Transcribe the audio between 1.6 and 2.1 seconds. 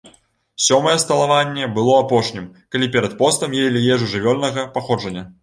было